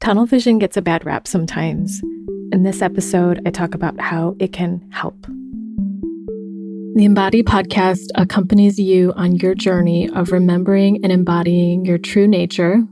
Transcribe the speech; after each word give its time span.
Tunnel 0.00 0.24
vision 0.24 0.58
gets 0.58 0.78
a 0.78 0.82
bad 0.82 1.04
rap 1.04 1.28
sometimes. 1.28 2.00
In 2.52 2.62
this 2.62 2.80
episode, 2.80 3.42
I 3.44 3.50
talk 3.50 3.74
about 3.74 4.00
how 4.00 4.34
it 4.38 4.50
can 4.50 4.80
help. 4.90 5.26
The 6.94 7.04
Embody 7.04 7.42
podcast 7.42 8.06
accompanies 8.14 8.78
you 8.78 9.12
on 9.14 9.36
your 9.36 9.54
journey 9.54 10.08
of 10.08 10.32
remembering 10.32 11.00
and 11.02 11.12
embodying 11.12 11.84
your 11.84 11.98
true 11.98 12.26
nature, 12.26 12.82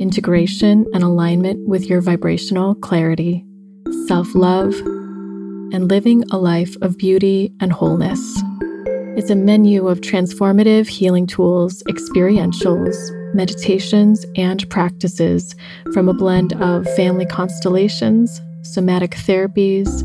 integration 0.00 0.84
and 0.92 1.04
alignment 1.04 1.68
with 1.68 1.86
your 1.88 2.00
vibrational 2.00 2.74
clarity, 2.74 3.46
self 4.08 4.34
love, 4.34 4.74
and 5.72 5.88
living 5.88 6.24
a 6.32 6.38
life 6.38 6.74
of 6.82 6.98
beauty 6.98 7.52
and 7.60 7.72
wholeness. 7.72 8.20
It's 9.16 9.30
a 9.30 9.36
menu 9.36 9.86
of 9.86 10.00
transformative 10.00 10.88
healing 10.88 11.28
tools, 11.28 11.84
experientials, 11.84 12.96
meditations, 13.34 14.24
and 14.36 14.68
practices 14.70 15.54
from 15.92 16.08
a 16.08 16.14
blend 16.14 16.52
of 16.62 16.84
family 16.94 17.26
constellations, 17.26 18.40
somatic 18.62 19.12
therapies, 19.12 20.02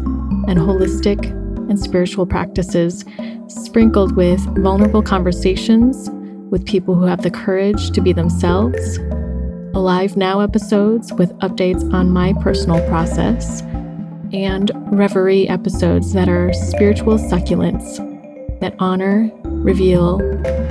and 0.47 0.59
holistic 0.59 1.30
and 1.70 1.80
spiritual 1.80 2.25
practices, 2.25 3.05
sprinkled 3.47 4.16
with 4.16 4.39
vulnerable 4.57 5.02
conversations 5.02 6.09
with 6.49 6.66
people 6.66 6.94
who 6.95 7.05
have 7.05 7.23
the 7.23 7.31
courage 7.31 7.91
to 7.91 8.02
be 8.02 8.13
themselves, 8.13 8.99
Alive 9.75 10.16
Now 10.16 10.39
episodes 10.39 11.11
with 11.13 11.31
updates 11.39 11.91
on 11.91 12.11
my 12.11 12.33
personal 12.41 12.88
process, 12.88 13.61
and 14.31 14.71
Reverie 14.91 15.49
episodes 15.49 16.13
that 16.13 16.30
are 16.30 16.53
spiritual 16.53 17.17
succulents 17.17 17.97
that 18.59 18.75
honor, 18.77 19.31
reveal, 19.44 20.19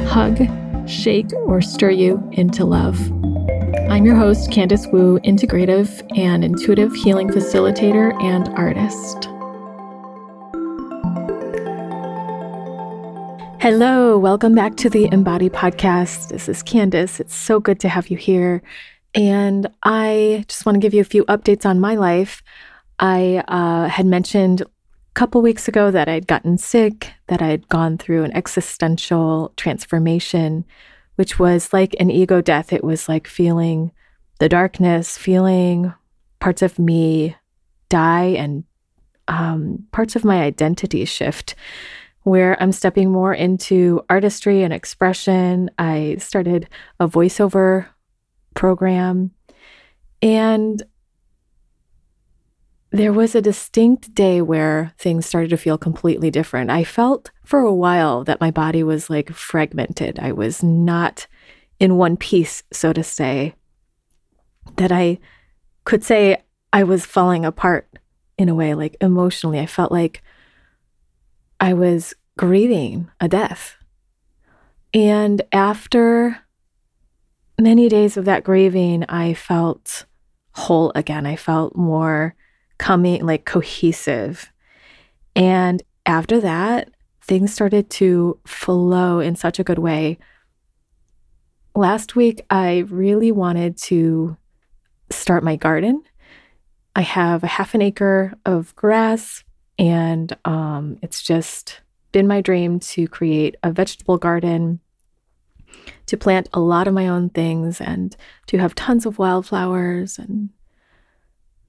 hug, 0.06 0.38
shake, 0.86 1.32
or 1.46 1.60
stir 1.60 1.90
you 1.90 2.22
into 2.32 2.64
love. 2.64 2.98
I'm 3.90 4.04
your 4.04 4.16
host, 4.16 4.50
Candice 4.50 4.90
Wu, 4.92 5.18
integrative 5.20 6.02
and 6.16 6.44
intuitive 6.44 6.94
healing 6.94 7.28
facilitator 7.28 8.14
and 8.22 8.48
artist. 8.50 9.28
Hello, 13.60 14.18
welcome 14.18 14.54
back 14.54 14.76
to 14.78 14.90
the 14.90 15.08
Embody 15.12 15.48
Podcast. 15.48 16.30
This 16.30 16.48
is 16.48 16.62
Candice. 16.62 17.20
It's 17.20 17.34
so 17.34 17.60
good 17.60 17.78
to 17.80 17.88
have 17.88 18.08
you 18.08 18.16
here. 18.16 18.62
And 19.14 19.68
I 19.82 20.44
just 20.48 20.66
want 20.66 20.76
to 20.76 20.80
give 20.80 20.94
you 20.94 21.00
a 21.00 21.04
few 21.04 21.24
updates 21.26 21.64
on 21.64 21.78
my 21.78 21.94
life. 21.94 22.42
I 22.98 23.44
uh, 23.48 23.88
had 23.88 24.06
mentioned 24.06 24.62
couple 25.14 25.42
weeks 25.42 25.68
ago 25.68 25.90
that 25.90 26.08
I'd 26.08 26.26
gotten 26.26 26.58
sick, 26.58 27.12
that 27.28 27.42
I'd 27.42 27.68
gone 27.68 27.98
through 27.98 28.24
an 28.24 28.34
existential 28.36 29.52
transformation, 29.56 30.64
which 31.16 31.38
was 31.38 31.72
like 31.72 31.94
an 32.00 32.10
ego 32.10 32.40
death. 32.40 32.72
It 32.72 32.84
was 32.84 33.08
like 33.08 33.26
feeling 33.26 33.92
the 34.38 34.48
darkness, 34.48 35.18
feeling 35.18 35.92
parts 36.40 36.62
of 36.62 36.78
me 36.78 37.36
die 37.88 38.34
and 38.38 38.64
um, 39.28 39.86
parts 39.92 40.16
of 40.16 40.24
my 40.24 40.42
identity 40.42 41.04
shift, 41.04 41.54
where 42.22 42.60
I'm 42.60 42.72
stepping 42.72 43.10
more 43.10 43.34
into 43.34 44.02
artistry 44.08 44.62
and 44.62 44.72
expression. 44.72 45.70
I 45.78 46.16
started 46.18 46.68
a 46.98 47.08
voiceover 47.08 47.86
program. 48.54 49.32
And 50.22 50.82
there 52.92 53.12
was 53.12 53.34
a 53.34 53.40
distinct 53.40 54.14
day 54.14 54.42
where 54.42 54.92
things 54.98 55.24
started 55.24 55.48
to 55.48 55.56
feel 55.56 55.78
completely 55.78 56.30
different. 56.30 56.70
I 56.70 56.84
felt 56.84 57.30
for 57.42 57.60
a 57.60 57.74
while 57.74 58.22
that 58.24 58.40
my 58.40 58.50
body 58.50 58.82
was 58.82 59.08
like 59.08 59.32
fragmented. 59.32 60.18
I 60.18 60.32
was 60.32 60.62
not 60.62 61.26
in 61.80 61.96
one 61.96 62.18
piece, 62.18 62.62
so 62.70 62.92
to 62.92 63.02
say, 63.02 63.54
that 64.76 64.92
I 64.92 65.18
could 65.84 66.04
say 66.04 66.42
I 66.70 66.84
was 66.84 67.06
falling 67.06 67.46
apart 67.46 67.88
in 68.36 68.50
a 68.50 68.54
way, 68.54 68.74
like 68.74 68.96
emotionally. 69.00 69.58
I 69.58 69.66
felt 69.66 69.90
like 69.90 70.22
I 71.60 71.72
was 71.72 72.12
grieving 72.36 73.10
a 73.20 73.28
death. 73.28 73.76
And 74.92 75.40
after 75.50 76.38
many 77.58 77.88
days 77.88 78.18
of 78.18 78.26
that 78.26 78.44
grieving, 78.44 79.04
I 79.08 79.32
felt 79.32 80.04
whole 80.52 80.92
again. 80.94 81.24
I 81.24 81.36
felt 81.36 81.74
more 81.74 82.34
coming, 82.82 83.24
like 83.24 83.44
cohesive. 83.44 84.50
And 85.36 85.80
after 86.04 86.40
that, 86.40 86.90
things 87.20 87.54
started 87.54 87.88
to 87.90 88.40
flow 88.44 89.20
in 89.20 89.36
such 89.36 89.60
a 89.60 89.64
good 89.64 89.78
way. 89.78 90.18
Last 91.76 92.16
week, 92.16 92.44
I 92.50 92.78
really 92.88 93.30
wanted 93.30 93.76
to 93.82 94.36
start 95.10 95.44
my 95.44 95.54
garden. 95.54 96.02
I 96.96 97.02
have 97.02 97.44
a 97.44 97.46
half 97.46 97.72
an 97.74 97.82
acre 97.82 98.34
of 98.44 98.74
grass, 98.74 99.44
and 99.78 100.36
um, 100.44 100.98
it's 101.02 101.22
just 101.22 101.82
been 102.10 102.26
my 102.26 102.40
dream 102.40 102.80
to 102.80 103.06
create 103.06 103.54
a 103.62 103.70
vegetable 103.70 104.18
garden 104.18 104.80
to 106.06 106.16
plant 106.16 106.48
a 106.52 106.60
lot 106.60 106.88
of 106.88 106.94
my 106.94 107.06
own 107.06 107.30
things 107.30 107.80
and 107.80 108.16
to 108.48 108.58
have 108.58 108.74
tons 108.74 109.06
of 109.06 109.18
wildflowers. 109.18 110.18
And 110.18 110.50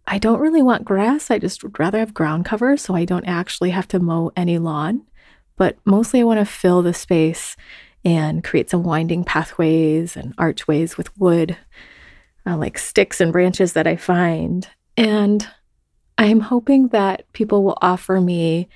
I 0.06 0.18
don't 0.18 0.40
really 0.40 0.62
want 0.62 0.86
grass. 0.86 1.32
I 1.32 1.40
just 1.40 1.64
would 1.64 1.80
rather 1.80 2.00
have 2.00 2.14
ground 2.14 2.46
cover 2.46 2.76
so 2.78 2.94
I 2.94 3.06
don't 3.06 3.26
actually 3.26 3.70
have 3.70 3.88
to 3.90 4.00
mow 4.00 4.32
any 4.36 4.58
lawn. 4.58 5.06
But 5.56 5.78
mostly, 5.86 6.20
I 6.20 6.24
want 6.24 6.40
to 6.40 6.46
fill 6.46 6.82
the 6.82 6.94
space 6.94 7.56
and 8.04 8.44
create 8.44 8.70
some 8.70 8.84
winding 8.84 9.24
pathways 9.24 10.18
and 10.18 10.34
archways 10.38 10.98
with 10.98 11.16
wood, 11.18 11.58
uh, 12.46 12.58
like 12.58 12.78
sticks 12.78 13.22
and 13.22 13.32
branches 13.32 13.74
that 13.74 13.88
I 13.88 13.96
find. 13.96 14.68
And 14.98 15.48
I'm 16.18 16.42
hoping 16.42 16.90
that 16.90 17.32
people 17.34 17.64
will 17.64 17.78
offer 17.82 18.20
me, 18.20 18.68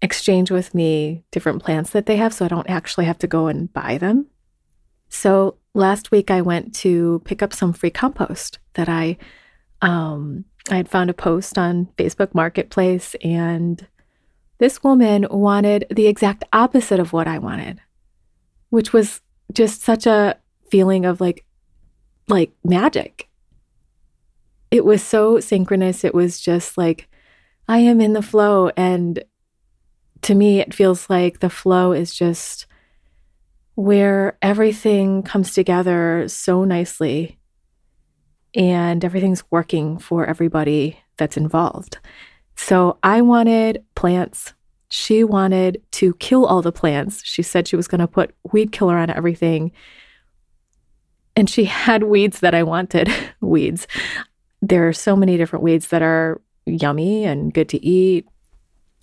exchange 0.00 0.50
with 0.50 0.74
me 0.74 1.22
different 1.30 1.62
plants 1.62 1.90
that 1.90 2.06
they 2.06 2.16
have 2.16 2.32
so 2.32 2.44
I 2.44 2.48
don't 2.48 2.68
actually 2.68 3.04
have 3.04 3.18
to 3.18 3.26
go 3.26 3.46
and 3.46 3.72
buy 3.72 3.98
them. 3.98 4.26
So 5.08 5.58
last 5.74 6.10
week 6.10 6.30
I 6.30 6.40
went 6.40 6.74
to 6.76 7.20
pick 7.24 7.42
up 7.42 7.52
some 7.52 7.72
free 7.72 7.90
compost 7.90 8.58
that 8.74 8.88
I 8.88 9.18
um, 9.82 10.44
I 10.70 10.76
had 10.76 10.88
found 10.88 11.10
a 11.10 11.14
post 11.14 11.58
on 11.58 11.88
Facebook 11.96 12.34
Marketplace, 12.34 13.16
and 13.22 13.86
this 14.58 14.82
woman 14.82 15.26
wanted 15.30 15.86
the 15.90 16.06
exact 16.06 16.44
opposite 16.52 17.00
of 17.00 17.12
what 17.12 17.26
I 17.26 17.38
wanted, 17.38 17.80
which 18.70 18.92
was 18.92 19.20
just 19.52 19.82
such 19.82 20.06
a 20.06 20.36
feeling 20.70 21.04
of 21.04 21.20
like 21.20 21.44
like 22.28 22.52
magic. 22.64 23.28
It 24.70 24.84
was 24.84 25.02
so 25.02 25.40
synchronous. 25.40 26.04
It 26.04 26.14
was 26.14 26.40
just 26.40 26.78
like 26.78 27.08
I 27.68 27.78
am 27.78 28.00
in 28.00 28.12
the 28.12 28.22
flow 28.22 28.70
and 28.76 29.22
to 30.22 30.34
me 30.34 30.60
it 30.60 30.72
feels 30.72 31.10
like 31.10 31.40
the 31.40 31.50
flow 31.50 31.92
is 31.92 32.14
just 32.14 32.66
where 33.74 34.38
everything 34.40 35.22
comes 35.22 35.52
together 35.52 36.24
so 36.28 36.64
nicely 36.64 37.38
and 38.54 39.04
everything's 39.04 39.44
working 39.50 39.98
for 39.98 40.26
everybody 40.26 40.98
that's 41.16 41.36
involved. 41.36 41.98
So 42.56 42.98
I 43.02 43.22
wanted 43.22 43.84
plants. 43.94 44.52
She 44.88 45.24
wanted 45.24 45.82
to 45.92 46.14
kill 46.14 46.44
all 46.44 46.62
the 46.62 46.72
plants. 46.72 47.22
She 47.24 47.42
said 47.42 47.66
she 47.66 47.76
was 47.76 47.88
going 47.88 48.00
to 48.00 48.06
put 48.06 48.34
weed 48.52 48.72
killer 48.72 48.98
on 48.98 49.10
everything. 49.10 49.72
And 51.34 51.48
she 51.48 51.64
had 51.86 52.04
weeds 52.04 52.40
that 52.40 52.54
I 52.54 52.62
wanted 52.62 53.08
weeds. 53.40 53.86
There 54.60 54.86
are 54.86 54.92
so 54.92 55.16
many 55.16 55.36
different 55.36 55.62
weeds 55.62 55.88
that 55.88 56.02
are 56.02 56.40
yummy 56.66 57.24
and 57.24 57.52
good 57.52 57.68
to 57.70 57.84
eat. 57.84 58.26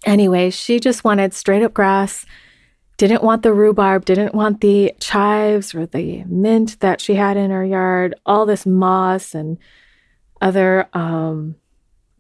Anyway, 0.06 0.50
she 0.50 0.80
just 0.80 1.04
wanted 1.04 1.34
straight 1.34 1.64
up 1.64 1.74
grass 1.74 2.26
didn't 3.00 3.24
want 3.24 3.44
the 3.44 3.54
rhubarb, 3.54 4.04
didn't 4.04 4.36
want 4.36 4.60
the 4.60 4.94
chives 5.00 5.74
or 5.74 5.86
the 5.86 6.22
mint 6.26 6.78
that 6.82 7.00
she 7.00 7.16
had 7.16 7.38
in 7.38 7.50
her 7.50 7.64
yard, 7.64 8.14
all 8.26 8.46
this 8.46 8.66
moss 8.66 9.34
and 9.34 9.58
other 10.42 10.86
um, 10.92 11.56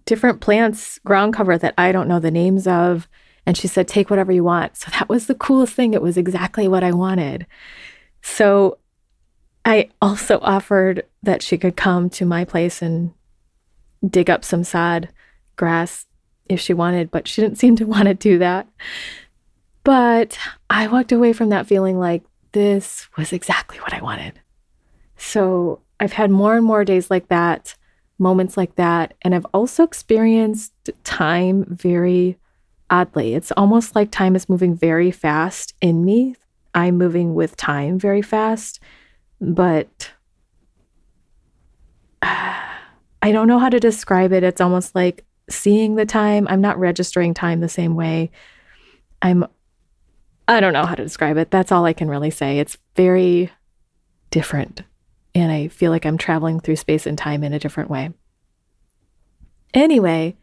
different 0.05 0.39
plants, 0.39 0.97
ground 0.99 1.33
cover 1.33 1.57
that 1.57 1.73
I 1.77 1.91
don't 1.91 2.07
know 2.07 2.21
the 2.21 2.31
names 2.31 2.65
of. 2.65 3.09
And 3.45 3.57
she 3.57 3.67
said, 3.67 3.89
take 3.89 4.09
whatever 4.09 4.31
you 4.31 4.45
want. 4.45 4.77
So 4.77 4.89
that 4.91 5.09
was 5.09 5.27
the 5.27 5.35
coolest 5.35 5.73
thing. 5.73 5.93
It 5.93 6.01
was 6.01 6.15
exactly 6.15 6.69
what 6.69 6.83
I 6.83 6.93
wanted. 6.93 7.45
So 8.21 8.77
I 9.65 9.89
also 10.01 10.39
offered 10.41 11.03
that 11.23 11.41
she 11.41 11.57
could 11.57 11.75
come 11.75 12.09
to 12.11 12.25
my 12.25 12.45
place 12.45 12.81
and 12.81 13.11
dig 14.07 14.29
up 14.29 14.45
some 14.45 14.63
sod 14.63 15.09
grass 15.57 16.05
if 16.47 16.61
she 16.61 16.73
wanted, 16.73 17.11
but 17.11 17.27
she 17.27 17.41
didn't 17.41 17.57
seem 17.57 17.75
to 17.75 17.83
want 17.85 18.05
to 18.05 18.13
do 18.13 18.37
that. 18.37 18.65
But 19.89 20.37
I 20.69 20.85
walked 20.85 21.11
away 21.11 21.33
from 21.33 21.49
that 21.49 21.65
feeling 21.65 21.97
like 21.97 22.21
this 22.51 23.07
was 23.17 23.33
exactly 23.33 23.79
what 23.79 23.91
I 23.91 24.03
wanted. 24.03 24.39
So 25.17 25.81
I've 25.99 26.13
had 26.13 26.29
more 26.29 26.55
and 26.55 26.63
more 26.63 26.85
days 26.85 27.09
like 27.09 27.29
that, 27.29 27.73
moments 28.19 28.55
like 28.55 28.75
that. 28.75 29.15
And 29.23 29.33
I've 29.33 29.47
also 29.51 29.81
experienced 29.81 30.91
time 31.03 31.65
very 31.67 32.37
oddly. 32.91 33.33
It's 33.33 33.51
almost 33.53 33.95
like 33.95 34.11
time 34.11 34.35
is 34.35 34.47
moving 34.47 34.75
very 34.75 35.09
fast 35.09 35.73
in 35.81 36.05
me. 36.05 36.35
I'm 36.75 36.99
moving 36.99 37.33
with 37.33 37.57
time 37.57 37.97
very 37.97 38.21
fast. 38.21 38.79
But 39.41 40.11
I 42.21 43.31
don't 43.31 43.47
know 43.47 43.57
how 43.57 43.69
to 43.69 43.79
describe 43.79 44.33
it. 44.33 44.43
It's 44.43 44.61
almost 44.61 44.93
like 44.93 45.25
seeing 45.49 45.95
the 45.95 46.05
time. 46.05 46.47
I'm 46.47 46.61
not 46.61 46.77
registering 46.77 47.33
time 47.33 47.59
the 47.59 47.67
same 47.67 47.95
way. 47.95 48.29
I'm, 49.23 49.45
I 50.49 50.61
don't 50.61 50.73
know 50.73 50.85
how 50.85 50.95
to 50.95 51.03
describe 51.03 51.37
it. 51.37 51.51
That's 51.51 51.71
all 51.71 51.85
I 51.85 51.93
can 51.93 52.09
really 52.09 52.31
say. 52.31 52.57
It's 52.57 52.79
very 52.95 53.51
different. 54.31 54.81
And 55.35 55.51
I 55.51 55.67
feel 55.67 55.91
like 55.91 56.07
I'm 56.07 56.17
traveling 56.17 56.59
through 56.59 56.77
space 56.77 57.05
and 57.05 57.15
time 57.15 57.43
in 57.43 57.53
a 57.53 57.59
different 57.59 57.91
way. 57.91 58.09
Anyway, 59.75 60.35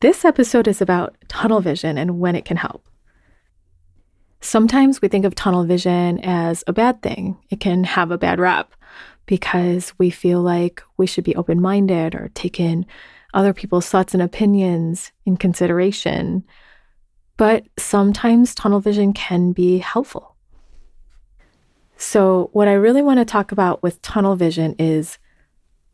this 0.00 0.24
episode 0.24 0.66
is 0.66 0.80
about 0.80 1.14
tunnel 1.28 1.60
vision 1.60 1.96
and 1.96 2.18
when 2.18 2.34
it 2.34 2.44
can 2.44 2.56
help. 2.56 2.88
Sometimes 4.40 5.00
we 5.00 5.06
think 5.06 5.24
of 5.24 5.36
tunnel 5.36 5.62
vision 5.62 6.18
as 6.24 6.64
a 6.66 6.72
bad 6.72 7.00
thing. 7.00 7.38
It 7.50 7.60
can 7.60 7.84
have 7.84 8.10
a 8.10 8.18
bad 8.18 8.40
rap 8.40 8.74
because 9.26 9.94
we 9.96 10.10
feel 10.10 10.42
like 10.42 10.82
we 10.96 11.06
should 11.06 11.24
be 11.24 11.36
open 11.36 11.62
minded 11.62 12.16
or 12.16 12.32
take 12.34 12.58
in 12.58 12.84
other 13.32 13.54
people's 13.54 13.88
thoughts 13.88 14.12
and 14.12 14.22
opinions 14.24 15.12
in 15.24 15.36
consideration. 15.36 16.42
But 17.36 17.64
sometimes 17.78 18.54
tunnel 18.54 18.80
vision 18.80 19.12
can 19.12 19.52
be 19.52 19.78
helpful. 19.78 20.36
So, 21.96 22.50
what 22.52 22.68
I 22.68 22.72
really 22.72 23.02
want 23.02 23.18
to 23.18 23.24
talk 23.24 23.52
about 23.52 23.82
with 23.82 24.02
tunnel 24.02 24.36
vision 24.36 24.74
is 24.78 25.18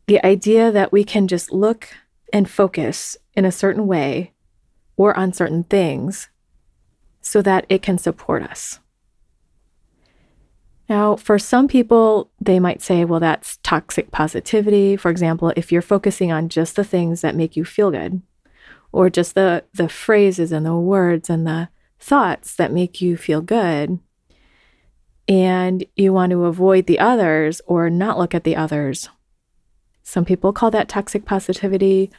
the 0.07 0.23
idea 0.25 0.71
that 0.71 0.91
we 0.91 1.03
can 1.03 1.27
just 1.27 1.51
look 1.51 1.89
and 2.33 2.49
focus 2.49 3.17
in 3.33 3.45
a 3.45 3.51
certain 3.51 3.87
way 3.87 4.33
or 4.97 5.17
on 5.17 5.33
certain 5.33 5.63
things 5.63 6.29
so 7.21 7.41
that 7.41 7.65
it 7.69 7.81
can 7.81 7.97
support 7.97 8.43
us. 8.43 8.79
Now, 10.89 11.15
for 11.15 11.39
some 11.39 11.67
people, 11.69 12.29
they 12.41 12.59
might 12.59 12.81
say, 12.81 13.05
well, 13.05 13.21
that's 13.21 13.57
toxic 13.63 14.11
positivity. 14.11 14.97
For 14.97 15.09
example, 15.09 15.53
if 15.55 15.71
you're 15.71 15.81
focusing 15.81 16.31
on 16.31 16.49
just 16.49 16.75
the 16.75 16.83
things 16.83 17.21
that 17.21 17.35
make 17.35 17.55
you 17.55 17.63
feel 17.63 17.91
good, 17.91 18.21
or 18.91 19.09
just 19.09 19.35
the, 19.35 19.63
the 19.73 19.89
phrases 19.89 20.51
and 20.51 20.65
the 20.65 20.75
words 20.75 21.29
and 21.29 21.47
the 21.47 21.69
thoughts 21.99 22.55
that 22.55 22.73
make 22.73 23.01
you 23.01 23.15
feel 23.15 23.41
good, 23.41 23.99
and 25.27 25.85
you 25.95 26.11
want 26.11 26.31
to 26.31 26.45
avoid 26.45 26.87
the 26.87 26.99
others 26.99 27.61
or 27.65 27.89
not 27.89 28.17
look 28.17 28.35
at 28.35 28.43
the 28.43 28.55
others. 28.55 29.09
Some 30.03 30.25
people 30.25 30.51
call 30.51 30.71
that 30.71 30.89
toxic 30.89 31.25
positivity. 31.25 32.11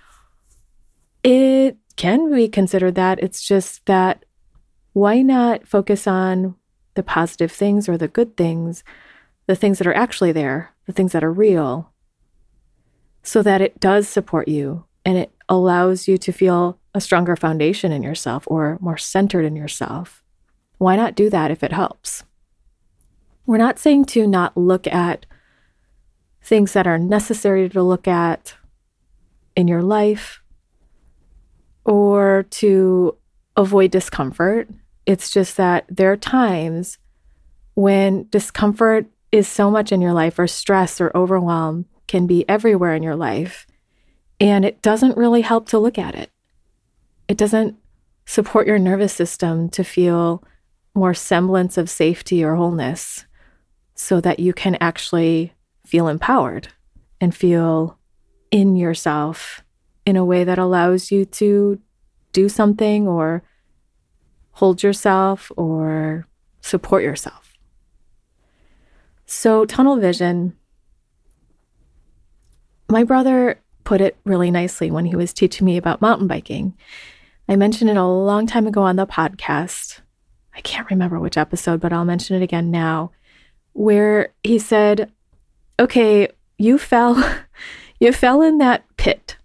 It 1.22 1.76
can 1.96 2.32
be 2.34 2.48
considered 2.48 2.94
that. 2.94 3.18
It's 3.22 3.46
just 3.46 3.84
that 3.86 4.24
why 4.92 5.20
not 5.22 5.66
focus 5.66 6.06
on 6.06 6.54
the 6.94 7.02
positive 7.02 7.50
things 7.50 7.88
or 7.88 7.98
the 7.98 8.08
good 8.08 8.36
things, 8.36 8.84
the 9.46 9.56
things 9.56 9.78
that 9.78 9.86
are 9.86 9.94
actually 9.94 10.32
there, 10.32 10.72
the 10.86 10.92
things 10.92 11.12
that 11.12 11.24
are 11.24 11.32
real, 11.32 11.92
so 13.22 13.42
that 13.42 13.60
it 13.60 13.80
does 13.80 14.08
support 14.08 14.48
you 14.48 14.84
and 15.04 15.18
it 15.18 15.32
allows 15.52 16.08
you 16.08 16.16
to 16.16 16.32
feel 16.32 16.78
a 16.94 17.00
stronger 17.00 17.36
foundation 17.36 17.92
in 17.92 18.02
yourself 18.02 18.44
or 18.46 18.78
more 18.80 18.96
centered 18.96 19.44
in 19.44 19.54
yourself? 19.54 20.22
Why 20.78 20.96
not 20.96 21.14
do 21.14 21.28
that 21.28 21.50
if 21.50 21.62
it 21.62 21.72
helps? 21.72 22.24
We're 23.44 23.58
not 23.58 23.78
saying 23.78 24.06
to 24.06 24.26
not 24.26 24.56
look 24.56 24.86
at 24.86 25.26
things 26.42 26.72
that 26.72 26.86
are 26.86 26.98
necessary 26.98 27.68
to 27.68 27.82
look 27.82 28.08
at 28.08 28.54
in 29.54 29.68
your 29.68 29.82
life 29.82 30.42
or 31.84 32.46
to 32.48 33.18
avoid 33.54 33.90
discomfort. 33.90 34.70
It's 35.04 35.30
just 35.30 35.58
that 35.58 35.84
there 35.90 36.10
are 36.10 36.16
times 36.16 36.96
when 37.74 38.26
discomfort 38.30 39.04
is 39.30 39.46
so 39.46 39.70
much 39.70 39.92
in 39.92 40.00
your 40.00 40.12
life, 40.12 40.38
or 40.38 40.46
stress 40.46 41.00
or 41.00 41.14
overwhelm 41.14 41.86
can 42.06 42.26
be 42.26 42.48
everywhere 42.48 42.94
in 42.94 43.02
your 43.02 43.16
life, 43.16 43.66
and 44.42 44.64
it 44.64 44.82
doesn't 44.82 45.16
really 45.16 45.42
help 45.42 45.68
to 45.68 45.78
look 45.78 45.96
at 45.98 46.16
it. 46.16 46.28
It 47.28 47.36
doesn't 47.36 47.76
support 48.26 48.66
your 48.66 48.78
nervous 48.78 49.12
system 49.12 49.68
to 49.70 49.84
feel 49.84 50.42
more 50.96 51.14
semblance 51.14 51.78
of 51.78 51.88
safety 51.88 52.42
or 52.42 52.56
wholeness 52.56 53.24
so 53.94 54.20
that 54.20 54.40
you 54.40 54.52
can 54.52 54.76
actually 54.80 55.52
feel 55.86 56.08
empowered 56.08 56.68
and 57.20 57.32
feel 57.32 57.98
in 58.50 58.74
yourself 58.74 59.62
in 60.04 60.16
a 60.16 60.24
way 60.24 60.42
that 60.42 60.58
allows 60.58 61.12
you 61.12 61.24
to 61.24 61.80
do 62.32 62.48
something 62.48 63.06
or 63.06 63.44
hold 64.50 64.82
yourself 64.82 65.52
or 65.56 66.26
support 66.60 67.04
yourself. 67.04 67.54
So, 69.24 69.64
tunnel 69.64 69.98
vision, 69.98 70.56
my 72.88 73.04
brother 73.04 73.62
put 73.84 74.00
it 74.00 74.16
really 74.24 74.50
nicely 74.50 74.90
when 74.90 75.06
he 75.06 75.16
was 75.16 75.32
teaching 75.32 75.64
me 75.64 75.76
about 75.76 76.00
mountain 76.00 76.26
biking. 76.26 76.74
I 77.48 77.56
mentioned 77.56 77.90
it 77.90 77.96
a 77.96 78.04
long 78.04 78.46
time 78.46 78.66
ago 78.66 78.82
on 78.82 78.96
the 78.96 79.06
podcast. 79.06 80.00
I 80.54 80.60
can't 80.60 80.90
remember 80.90 81.18
which 81.18 81.36
episode, 81.36 81.80
but 81.80 81.92
I'll 81.92 82.04
mention 82.04 82.36
it 82.36 82.42
again 82.42 82.70
now, 82.70 83.12
where 83.72 84.32
he 84.42 84.58
said, 84.58 85.10
Okay, 85.80 86.28
you 86.58 86.78
fell, 86.78 87.22
you 88.00 88.12
fell 88.12 88.42
in 88.42 88.58
that 88.58 88.84
pit. 88.96 89.36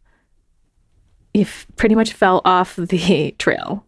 You 1.33 1.45
pretty 1.75 1.95
much 1.95 2.13
fell 2.13 2.41
off 2.45 2.75
the 2.75 3.35
trail 3.39 3.85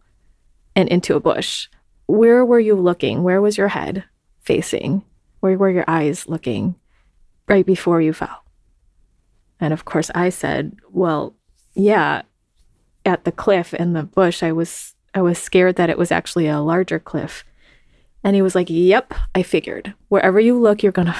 and 0.74 0.88
into 0.88 1.14
a 1.14 1.20
bush. 1.20 1.68
Where 2.06 2.44
were 2.44 2.60
you 2.60 2.74
looking? 2.74 3.22
Where 3.22 3.40
was 3.40 3.56
your 3.56 3.68
head 3.68 4.04
facing? 4.40 5.04
Where 5.40 5.56
were 5.56 5.70
your 5.70 5.84
eyes 5.86 6.28
looking 6.28 6.74
right 7.48 7.64
before 7.64 8.00
you 8.00 8.12
fell? 8.12 8.44
And 9.60 9.72
of 9.72 9.84
course, 9.84 10.10
I 10.14 10.30
said, 10.30 10.76
Well, 10.90 11.34
yeah, 11.74 12.22
at 13.04 13.24
the 13.24 13.32
cliff 13.32 13.74
in 13.74 13.92
the 13.92 14.02
bush, 14.02 14.42
I 14.42 14.52
was 14.52 14.94
I 15.14 15.22
was 15.22 15.38
scared 15.38 15.76
that 15.76 15.90
it 15.90 15.98
was 15.98 16.12
actually 16.12 16.46
a 16.46 16.60
larger 16.60 16.98
cliff. 16.98 17.44
And 18.22 18.36
he 18.36 18.42
was 18.42 18.54
like, 18.54 18.68
Yep, 18.68 19.14
I 19.34 19.42
figured. 19.42 19.94
Wherever 20.08 20.40
you 20.40 20.58
look, 20.58 20.82
you're 20.82 20.92
gonna 20.92 21.16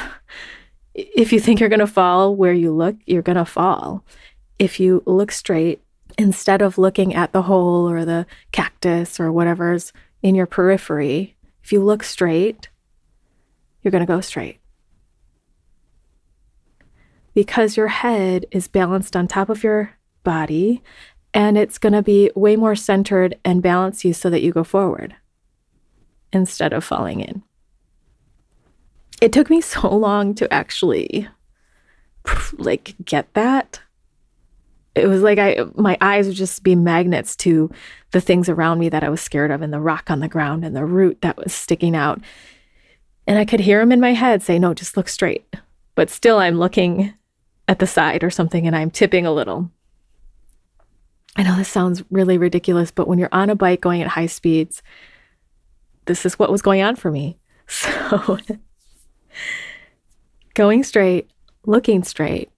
if 0.94 1.32
you 1.32 1.40
think 1.40 1.60
you're 1.60 1.68
gonna 1.68 1.86
fall 1.86 2.34
where 2.34 2.52
you 2.52 2.72
look, 2.72 2.96
you're 3.06 3.22
gonna 3.22 3.44
fall. 3.44 4.04
If 4.58 4.80
you 4.80 5.02
look 5.06 5.32
straight 5.32 5.80
instead 6.18 6.60
of 6.60 6.78
looking 6.78 7.14
at 7.14 7.32
the 7.32 7.42
hole 7.42 7.88
or 7.88 8.04
the 8.04 8.26
cactus 8.52 9.18
or 9.18 9.32
whatever's 9.32 9.92
in 10.22 10.34
your 10.34 10.46
periphery, 10.46 11.36
if 11.62 11.72
you 11.72 11.82
look 11.82 12.02
straight, 12.02 12.68
you're 13.82 13.92
going 13.92 14.04
to 14.04 14.12
go 14.12 14.20
straight. 14.20 14.59
Because 17.34 17.76
your 17.76 17.88
head 17.88 18.46
is 18.50 18.68
balanced 18.68 19.16
on 19.16 19.28
top 19.28 19.48
of 19.48 19.62
your 19.62 19.96
body 20.22 20.82
and 21.32 21.56
it's 21.56 21.78
going 21.78 21.92
to 21.92 22.02
be 22.02 22.30
way 22.34 22.56
more 22.56 22.74
centered 22.74 23.38
and 23.44 23.62
balance 23.62 24.04
you 24.04 24.12
so 24.12 24.28
that 24.30 24.42
you 24.42 24.52
go 24.52 24.64
forward 24.64 25.14
instead 26.32 26.72
of 26.72 26.84
falling 26.84 27.20
in. 27.20 27.42
It 29.20 29.32
took 29.32 29.48
me 29.48 29.60
so 29.60 29.94
long 29.94 30.34
to 30.36 30.52
actually 30.52 31.28
like 32.58 32.94
get 33.04 33.32
that 33.34 33.80
it 34.94 35.06
was 35.06 35.22
like 35.22 35.38
I 35.38 35.64
my 35.74 35.96
eyes 36.00 36.26
would 36.26 36.36
just 36.36 36.62
be 36.62 36.74
magnets 36.74 37.36
to 37.36 37.70
the 38.10 38.20
things 38.20 38.48
around 38.48 38.78
me 38.78 38.88
that 38.88 39.04
I 39.04 39.08
was 39.08 39.20
scared 39.20 39.50
of 39.50 39.62
and 39.62 39.72
the 39.72 39.80
rock 39.80 40.10
on 40.10 40.20
the 40.20 40.28
ground 40.28 40.64
and 40.64 40.74
the 40.74 40.84
root 40.84 41.18
that 41.22 41.36
was 41.36 41.52
sticking 41.52 41.94
out. 41.94 42.20
And 43.26 43.38
I 43.38 43.44
could 43.44 43.60
hear 43.60 43.80
him 43.80 43.92
in 43.92 44.00
my 44.00 44.14
head 44.14 44.42
say, 44.42 44.58
"No, 44.58 44.74
just 44.74 44.96
look 44.96 45.08
straight." 45.08 45.44
But 45.94 46.10
still 46.10 46.38
I'm 46.38 46.58
looking 46.58 47.14
at 47.70 47.78
the 47.78 47.86
side 47.86 48.24
or 48.24 48.30
something 48.30 48.66
and 48.66 48.74
I'm 48.74 48.90
tipping 48.90 49.24
a 49.24 49.32
little. 49.32 49.70
I 51.36 51.44
know 51.44 51.56
this 51.56 51.68
sounds 51.68 52.02
really 52.10 52.36
ridiculous, 52.36 52.90
but 52.90 53.06
when 53.06 53.20
you're 53.20 53.28
on 53.30 53.48
a 53.48 53.54
bike 53.54 53.80
going 53.80 54.02
at 54.02 54.08
high 54.08 54.26
speeds, 54.26 54.82
this 56.06 56.26
is 56.26 56.36
what 56.36 56.50
was 56.50 56.62
going 56.62 56.82
on 56.82 56.96
for 56.96 57.10
me. 57.10 57.38
So 57.72 58.38
going 60.54 60.82
straight, 60.82 61.30
looking 61.64 62.02
straight, 62.02 62.50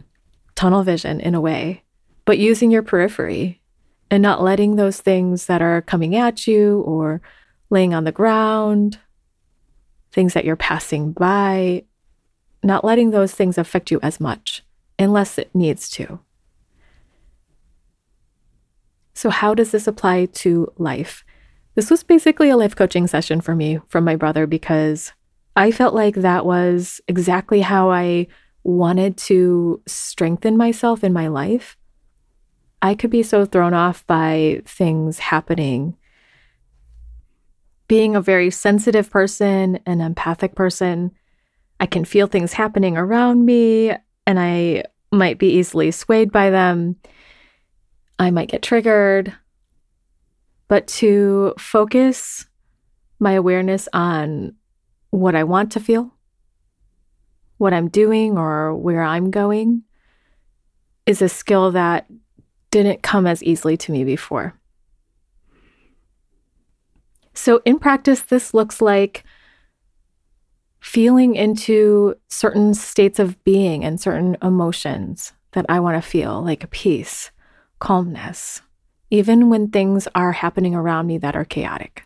tunnel 0.54 0.82
vision 0.82 1.20
in 1.20 1.34
a 1.34 1.40
way 1.40 1.82
but 2.24 2.38
using 2.38 2.70
your 2.70 2.82
periphery 2.82 3.60
and 4.10 4.22
not 4.22 4.42
letting 4.42 4.76
those 4.76 5.00
things 5.00 5.46
that 5.46 5.60
are 5.60 5.82
coming 5.82 6.16
at 6.16 6.46
you 6.46 6.80
or 6.80 7.20
laying 7.68 7.92
on 7.92 8.04
the 8.04 8.12
ground, 8.12 8.98
things 10.12 10.32
that 10.32 10.46
you're 10.46 10.56
passing 10.56 11.12
by, 11.12 11.84
not 12.62 12.84
letting 12.86 13.10
those 13.10 13.34
things 13.34 13.58
affect 13.58 13.90
you 13.90 14.00
as 14.02 14.18
much 14.18 14.62
unless 15.02 15.38
it 15.38 15.54
needs 15.54 15.90
to. 15.90 16.20
So, 19.14 19.30
how 19.30 19.54
does 19.54 19.70
this 19.70 19.86
apply 19.86 20.26
to 20.26 20.72
life? 20.78 21.24
This 21.74 21.90
was 21.90 22.02
basically 22.02 22.50
a 22.50 22.56
life 22.56 22.76
coaching 22.76 23.06
session 23.06 23.40
for 23.40 23.54
me 23.54 23.80
from 23.86 24.04
my 24.04 24.16
brother 24.16 24.46
because 24.46 25.12
I 25.54 25.70
felt 25.70 25.94
like 25.94 26.16
that 26.16 26.46
was 26.46 27.00
exactly 27.08 27.60
how 27.60 27.90
I 27.90 28.26
wanted 28.64 29.16
to 29.18 29.82
strengthen 29.86 30.56
myself 30.56 31.04
in 31.04 31.12
my 31.12 31.28
life. 31.28 31.76
I 32.80 32.94
could 32.94 33.10
be 33.10 33.22
so 33.22 33.44
thrown 33.44 33.74
off 33.74 34.06
by 34.06 34.62
things 34.64 35.18
happening. 35.18 35.96
Being 37.86 38.16
a 38.16 38.20
very 38.20 38.50
sensitive 38.50 39.10
person, 39.10 39.78
an 39.86 40.00
empathic 40.00 40.54
person, 40.54 41.12
I 41.78 41.86
can 41.86 42.04
feel 42.04 42.26
things 42.26 42.54
happening 42.54 42.96
around 42.96 43.44
me 43.44 43.92
and 44.26 44.40
I 44.40 44.84
might 45.12 45.38
be 45.38 45.48
easily 45.48 45.90
swayed 45.90 46.32
by 46.32 46.50
them. 46.50 46.96
I 48.18 48.30
might 48.30 48.48
get 48.48 48.62
triggered. 48.62 49.34
But 50.68 50.86
to 50.88 51.54
focus 51.58 52.46
my 53.18 53.32
awareness 53.32 53.88
on 53.92 54.54
what 55.10 55.34
I 55.34 55.44
want 55.44 55.72
to 55.72 55.80
feel, 55.80 56.12
what 57.58 57.74
I'm 57.74 57.88
doing, 57.88 58.38
or 58.38 58.74
where 58.74 59.02
I'm 59.02 59.30
going 59.30 59.82
is 61.04 61.20
a 61.20 61.28
skill 61.28 61.70
that 61.72 62.06
didn't 62.70 63.02
come 63.02 63.26
as 63.26 63.42
easily 63.42 63.76
to 63.76 63.92
me 63.92 64.02
before. 64.02 64.58
So, 67.34 67.60
in 67.64 67.78
practice, 67.78 68.22
this 68.22 68.54
looks 68.54 68.80
like 68.80 69.24
feeling 70.82 71.36
into 71.36 72.14
certain 72.28 72.74
states 72.74 73.20
of 73.20 73.42
being 73.44 73.84
and 73.84 74.00
certain 74.00 74.36
emotions 74.42 75.32
that 75.52 75.64
I 75.68 75.78
want 75.78 76.02
to 76.02 76.06
feel, 76.06 76.42
like 76.42 76.68
peace, 76.70 77.30
calmness, 77.78 78.62
even 79.08 79.48
when 79.48 79.68
things 79.68 80.08
are 80.14 80.32
happening 80.32 80.74
around 80.74 81.06
me 81.06 81.18
that 81.18 81.36
are 81.36 81.44
chaotic. 81.44 82.02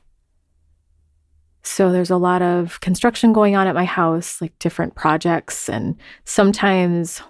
So 1.62 1.90
there's 1.90 2.10
a 2.10 2.18
lot 2.18 2.42
of 2.42 2.78
construction 2.80 3.32
going 3.32 3.56
on 3.56 3.66
at 3.66 3.74
my 3.74 3.86
house, 3.86 4.40
like 4.42 4.56
different 4.58 4.94
projects, 4.94 5.70
and 5.70 5.96
sometimes 6.24 7.22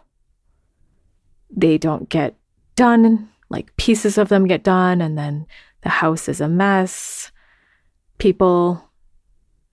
they 1.48 1.78
don't 1.78 2.08
get 2.08 2.34
done, 2.74 3.28
like 3.50 3.74
pieces 3.76 4.18
of 4.18 4.28
them 4.28 4.48
get 4.48 4.64
done, 4.64 5.00
and 5.00 5.16
then 5.16 5.46
the 5.82 5.90
house 5.90 6.28
is 6.28 6.40
a 6.40 6.48
mess. 6.48 7.30
People 8.18 8.82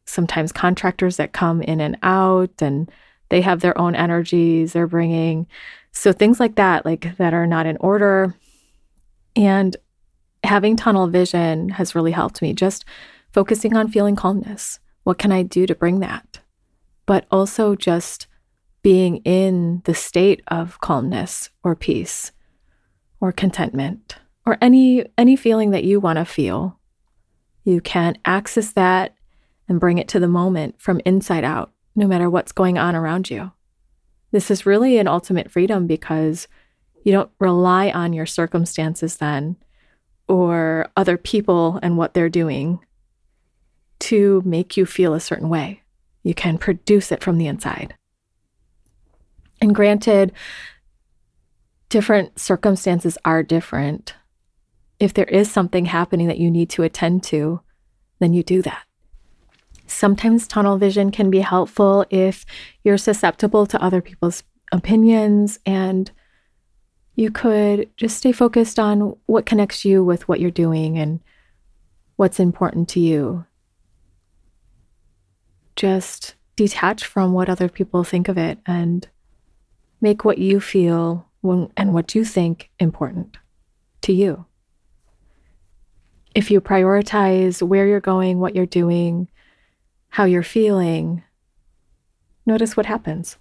sometimes 0.05 0.51
contractors 0.51 1.17
that 1.17 1.33
come 1.33 1.61
in 1.61 1.79
and 1.79 1.97
out 2.03 2.61
and 2.61 2.91
they 3.29 3.41
have 3.41 3.61
their 3.61 3.77
own 3.77 3.95
energies 3.95 4.73
they're 4.73 4.87
bringing. 4.87 5.47
So 5.91 6.11
things 6.11 6.39
like 6.39 6.55
that, 6.55 6.85
like 6.85 7.17
that 7.17 7.33
are 7.33 7.47
not 7.47 7.65
in 7.65 7.77
order. 7.77 8.35
And 9.35 9.75
having 10.43 10.75
tunnel 10.75 11.07
vision 11.07 11.69
has 11.69 11.95
really 11.95 12.11
helped 12.11 12.41
me 12.41 12.53
just 12.53 12.85
focusing 13.31 13.75
on 13.75 13.87
feeling 13.87 14.15
calmness. 14.15 14.79
What 15.03 15.17
can 15.17 15.31
I 15.31 15.43
do 15.43 15.65
to 15.65 15.75
bring 15.75 15.99
that? 15.99 16.39
But 17.05 17.25
also 17.31 17.75
just 17.75 18.27
being 18.81 19.17
in 19.17 19.81
the 19.85 19.95
state 19.95 20.41
of 20.47 20.79
calmness 20.81 21.49
or 21.63 21.75
peace 21.75 22.31
or 23.19 23.31
contentment 23.31 24.17
or 24.45 24.57
any 24.61 25.05
any 25.17 25.35
feeling 25.35 25.71
that 25.71 25.85
you 25.85 25.99
want 25.99 26.17
to 26.17 26.25
feel. 26.25 26.77
You 27.63 27.79
can 27.79 28.17
access 28.25 28.73
that 28.73 29.15
and 29.67 29.79
bring 29.79 29.97
it 29.97 30.07
to 30.09 30.19
the 30.19 30.27
moment 30.27 30.75
from 30.79 31.01
inside 31.05 31.43
out, 31.43 31.71
no 31.95 32.07
matter 32.07 32.29
what's 32.29 32.51
going 32.51 32.77
on 32.77 32.95
around 32.95 33.29
you. 33.29 33.51
This 34.31 34.49
is 34.49 34.65
really 34.65 34.97
an 34.97 35.07
ultimate 35.07 35.51
freedom 35.51 35.87
because 35.87 36.47
you 37.03 37.11
don't 37.11 37.31
rely 37.39 37.91
on 37.91 38.13
your 38.13 38.25
circumstances 38.25 39.17
then 39.17 39.57
or 40.27 40.89
other 40.97 41.17
people 41.17 41.79
and 41.83 41.97
what 41.97 42.13
they're 42.13 42.29
doing 42.29 42.79
to 43.99 44.41
make 44.45 44.75
you 44.75 44.85
feel 44.85 45.13
a 45.13 45.19
certain 45.19 45.49
way. 45.49 45.81
You 46.23 46.33
can 46.33 46.57
produce 46.57 47.11
it 47.11 47.23
from 47.23 47.37
the 47.37 47.47
inside. 47.47 47.95
And 49.61 49.75
granted, 49.75 50.31
different 51.89 52.39
circumstances 52.39 53.17
are 53.23 53.43
different. 53.43 54.15
If 54.99 55.13
there 55.13 55.25
is 55.25 55.51
something 55.51 55.85
happening 55.85 56.27
that 56.27 56.39
you 56.39 56.49
need 56.49 56.69
to 56.71 56.83
attend 56.83 57.23
to, 57.25 57.61
then 58.19 58.33
you 58.33 58.43
do 58.43 58.61
that. 58.63 58.83
Sometimes 59.85 60.47
tunnel 60.47 60.77
vision 60.77 61.11
can 61.11 61.29
be 61.29 61.39
helpful 61.39 62.05
if 62.09 62.45
you're 62.83 62.97
susceptible 62.97 63.65
to 63.67 63.81
other 63.81 64.01
people's 64.01 64.43
opinions 64.71 65.59
and 65.65 66.11
you 67.15 67.29
could 67.29 67.89
just 67.95 68.17
stay 68.17 68.31
focused 68.31 68.79
on 68.79 69.15
what 69.27 69.45
connects 69.45 69.85
you 69.85 70.03
with 70.03 70.27
what 70.27 70.39
you're 70.39 70.49
doing 70.49 70.97
and 70.97 71.19
what's 72.15 72.39
important 72.39 72.89
to 72.89 72.99
you. 72.99 73.45
Just 75.75 76.35
detach 76.55 77.05
from 77.05 77.33
what 77.33 77.49
other 77.49 77.69
people 77.69 78.03
think 78.03 78.27
of 78.27 78.37
it 78.37 78.59
and 78.65 79.07
make 80.01 80.25
what 80.25 80.37
you 80.37 80.59
feel 80.59 81.27
and 81.43 81.93
what 81.93 82.15
you 82.15 82.23
think 82.23 82.69
important 82.79 83.37
to 84.01 84.13
you. 84.13 84.45
If 86.33 86.49
you 86.49 86.61
prioritize 86.61 87.61
where 87.61 87.85
you're 87.85 87.99
going, 87.99 88.39
what 88.39 88.55
you're 88.55 88.65
doing, 88.65 89.27
how 90.13 90.25
you're 90.25 90.43
feeling, 90.43 91.23
notice 92.45 92.77
what 92.77 92.85
happens. 92.85 93.39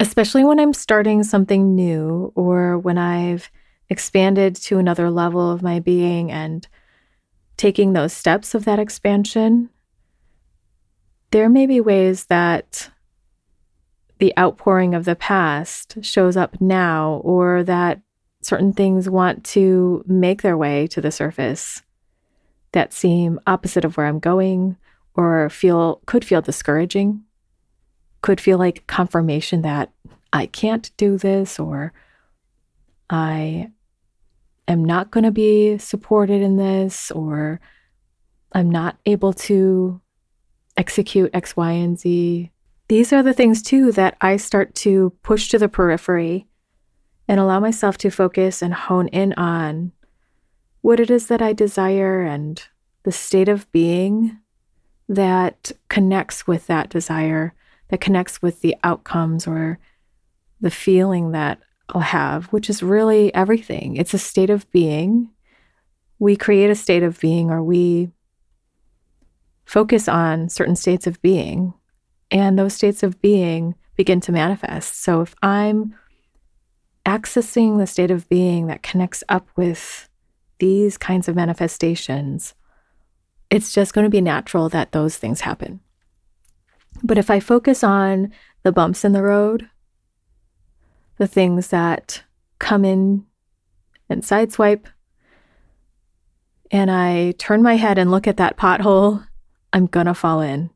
Especially 0.00 0.42
when 0.42 0.58
I'm 0.58 0.72
starting 0.72 1.22
something 1.22 1.74
new 1.74 2.32
or 2.34 2.78
when 2.78 2.96
I've 2.96 3.50
expanded 3.90 4.56
to 4.56 4.78
another 4.78 5.10
level 5.10 5.50
of 5.50 5.62
my 5.62 5.80
being 5.80 6.32
and 6.32 6.66
taking 7.58 7.92
those 7.92 8.14
steps 8.14 8.54
of 8.54 8.64
that 8.64 8.78
expansion, 8.78 9.68
there 11.30 11.50
may 11.50 11.66
be 11.66 11.82
ways 11.82 12.24
that 12.26 12.88
the 14.18 14.32
outpouring 14.38 14.94
of 14.94 15.04
the 15.04 15.16
past 15.16 15.98
shows 16.00 16.38
up 16.38 16.58
now 16.58 17.20
or 17.22 17.62
that 17.64 18.00
certain 18.40 18.72
things 18.72 19.10
want 19.10 19.44
to 19.44 20.02
make 20.06 20.40
their 20.40 20.56
way 20.56 20.86
to 20.86 21.02
the 21.02 21.10
surface 21.10 21.82
that 22.72 22.92
seem 22.92 23.40
opposite 23.46 23.84
of 23.84 23.96
where 23.96 24.06
I'm 24.06 24.18
going 24.18 24.76
or 25.14 25.50
feel 25.50 26.00
could 26.06 26.24
feel 26.24 26.40
discouraging, 26.40 27.22
could 28.22 28.40
feel 28.40 28.58
like 28.58 28.86
confirmation 28.86 29.62
that 29.62 29.92
I 30.32 30.46
can't 30.46 30.90
do 30.96 31.18
this 31.18 31.58
or 31.58 31.92
I 33.10 33.70
am 34.66 34.84
not 34.84 35.10
going 35.10 35.24
to 35.24 35.30
be 35.30 35.78
supported 35.78 36.42
in 36.42 36.56
this 36.56 37.10
or 37.10 37.60
I'm 38.52 38.70
not 38.70 38.98
able 39.06 39.32
to 39.32 40.00
execute 40.76 41.30
X, 41.34 41.56
Y, 41.56 41.70
and 41.72 41.98
Z. 41.98 42.50
These 42.88 43.12
are 43.12 43.22
the 43.22 43.34
things 43.34 43.62
too 43.62 43.92
that 43.92 44.16
I 44.20 44.36
start 44.36 44.74
to 44.76 45.10
push 45.22 45.48
to 45.48 45.58
the 45.58 45.68
periphery 45.68 46.46
and 47.26 47.38
allow 47.38 47.60
myself 47.60 47.98
to 47.98 48.10
focus 48.10 48.62
and 48.62 48.72
hone 48.72 49.08
in 49.08 49.34
on 49.34 49.92
what 50.88 51.00
it 51.00 51.10
is 51.10 51.26
that 51.26 51.42
I 51.42 51.52
desire 51.52 52.22
and 52.22 52.62
the 53.02 53.12
state 53.12 53.50
of 53.50 53.70
being 53.72 54.38
that 55.06 55.70
connects 55.90 56.46
with 56.46 56.66
that 56.68 56.88
desire, 56.88 57.52
that 57.88 58.00
connects 58.00 58.40
with 58.40 58.62
the 58.62 58.74
outcomes 58.82 59.46
or 59.46 59.78
the 60.62 60.70
feeling 60.70 61.32
that 61.32 61.58
I'll 61.90 62.00
have, 62.00 62.46
which 62.46 62.70
is 62.70 62.82
really 62.82 63.34
everything. 63.34 63.96
It's 63.96 64.14
a 64.14 64.18
state 64.18 64.48
of 64.48 64.70
being. 64.70 65.28
We 66.18 66.36
create 66.36 66.70
a 66.70 66.74
state 66.74 67.02
of 67.02 67.20
being 67.20 67.50
or 67.50 67.62
we 67.62 68.08
focus 69.66 70.08
on 70.08 70.48
certain 70.48 70.74
states 70.74 71.06
of 71.06 71.20
being, 71.20 71.74
and 72.30 72.58
those 72.58 72.72
states 72.72 73.02
of 73.02 73.20
being 73.20 73.74
begin 73.94 74.22
to 74.22 74.32
manifest. 74.32 75.02
So 75.02 75.20
if 75.20 75.34
I'm 75.42 75.94
accessing 77.04 77.76
the 77.76 77.86
state 77.86 78.10
of 78.10 78.26
being 78.30 78.68
that 78.68 78.82
connects 78.82 79.22
up 79.28 79.48
with 79.54 80.07
these 80.58 80.96
kinds 80.96 81.28
of 81.28 81.36
manifestations, 81.36 82.54
it's 83.50 83.72
just 83.72 83.94
going 83.94 84.04
to 84.04 84.10
be 84.10 84.20
natural 84.20 84.68
that 84.68 84.92
those 84.92 85.16
things 85.16 85.42
happen. 85.42 85.80
But 87.02 87.18
if 87.18 87.30
I 87.30 87.40
focus 87.40 87.84
on 87.84 88.32
the 88.62 88.72
bumps 88.72 89.04
in 89.04 89.12
the 89.12 89.22
road, 89.22 89.68
the 91.16 91.26
things 91.26 91.68
that 91.68 92.22
come 92.58 92.84
in 92.84 93.24
and 94.08 94.22
sideswipe, 94.22 94.86
and 96.70 96.90
I 96.90 97.32
turn 97.38 97.62
my 97.62 97.76
head 97.76 97.98
and 97.98 98.10
look 98.10 98.26
at 98.26 98.36
that 98.36 98.56
pothole, 98.56 99.26
I'm 99.72 99.86
going 99.86 100.06
to 100.06 100.14
fall 100.14 100.40
in. 100.40 100.70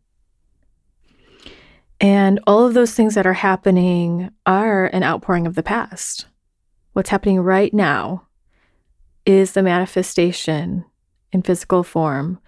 And 2.01 2.41
all 2.47 2.67
of 2.67 2.75
those 2.75 2.95
things 2.95 3.15
that 3.15 3.27
are 3.27 3.33
happening 3.33 4.31
are 4.45 4.87
an 4.87 5.05
outpouring 5.05 5.47
of 5.47 5.55
the 5.55 5.63
past. 5.63 6.27
What's 6.95 7.11
happening 7.11 7.41
right 7.41 7.73
now 7.73 8.27
is 9.25 9.53
the 9.53 9.63
manifestation 9.63 10.85
in 11.33 11.43
physical 11.43 11.83
form 11.83 12.39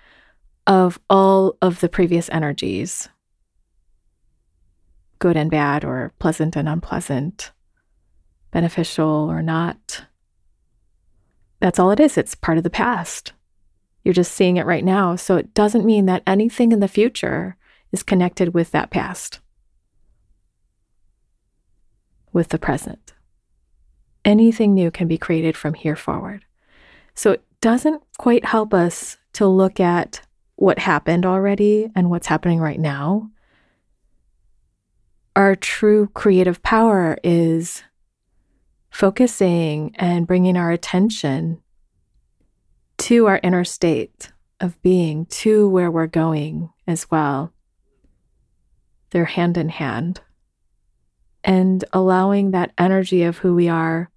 of 0.66 0.98
all 1.08 1.56
of 1.60 1.80
the 1.80 1.88
previous 1.88 2.28
energies 2.30 3.08
good 5.24 5.36
and 5.38 5.50
bad, 5.50 5.86
or 5.86 6.12
pleasant 6.18 6.54
and 6.54 6.68
unpleasant, 6.68 7.50
beneficial 8.50 9.30
or 9.30 9.40
not. 9.40 10.04
That's 11.60 11.78
all 11.78 11.90
it 11.92 11.98
is. 11.98 12.18
It's 12.18 12.34
part 12.34 12.58
of 12.58 12.64
the 12.64 12.68
past. 12.68 13.32
You're 14.04 14.12
just 14.12 14.32
seeing 14.32 14.58
it 14.58 14.66
right 14.66 14.84
now. 14.84 15.16
So 15.16 15.36
it 15.36 15.54
doesn't 15.54 15.86
mean 15.86 16.04
that 16.04 16.22
anything 16.26 16.72
in 16.72 16.80
the 16.80 16.88
future 16.88 17.56
is 17.90 18.02
connected 18.02 18.52
with 18.52 18.70
that 18.72 18.90
past, 18.90 19.40
with 22.34 22.50
the 22.50 22.58
present. 22.58 23.14
Anything 24.26 24.74
new 24.74 24.90
can 24.90 25.08
be 25.08 25.16
created 25.16 25.56
from 25.56 25.72
here 25.72 25.96
forward. 25.96 26.44
So 27.14 27.32
it 27.32 27.44
doesn't 27.60 28.02
quite 28.18 28.44
help 28.44 28.74
us 28.74 29.16
to 29.34 29.46
look 29.46 29.80
at 29.80 30.20
what 30.56 30.78
happened 30.78 31.26
already 31.26 31.90
and 31.94 32.10
what's 32.10 32.26
happening 32.26 32.60
right 32.60 32.78
now. 32.80 33.30
our 35.36 35.56
true 35.56 36.08
creative 36.14 36.62
power 36.62 37.18
is 37.24 37.82
focusing 38.90 39.92
and 39.96 40.26
bringing 40.26 40.56
our 40.56 40.70
attention 40.70 41.60
to 42.96 43.26
our 43.26 43.40
inner 43.42 43.64
state 43.64 44.30
of 44.60 44.80
being, 44.82 45.26
to 45.26 45.68
where 45.68 45.90
we're 45.90 46.06
going 46.06 46.70
as 46.86 47.10
well. 47.10 47.52
They're 49.10 49.24
hand 49.24 49.58
in 49.58 49.68
hand. 49.68 50.20
And 51.42 51.84
allowing 51.92 52.52
that 52.52 52.72
energy 52.78 53.24
of 53.24 53.38
who 53.38 53.54
we 53.54 53.68
are 53.68 54.10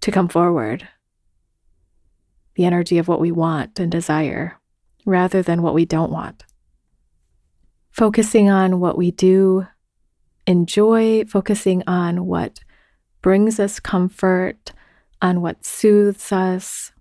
to 0.00 0.12
come 0.12 0.28
forward, 0.28 0.88
the 2.54 2.64
energy 2.64 2.98
of 2.98 3.08
what 3.08 3.20
we 3.20 3.32
want 3.32 3.78
and 3.80 3.90
desire, 3.90 4.58
rather 5.04 5.42
than 5.42 5.62
what 5.62 5.74
we 5.74 5.84
don't 5.84 6.12
want. 6.12 6.44
Focusing 7.90 8.50
on 8.50 8.80
what 8.80 8.96
we 8.96 9.10
do 9.10 9.66
enjoy, 10.46 11.24
focusing 11.24 11.82
on 11.86 12.26
what 12.26 12.60
brings 13.22 13.58
us 13.58 13.80
comfort, 13.80 14.72
on 15.22 15.40
what 15.40 15.64
soothes 15.64 16.30
us, 16.32 16.92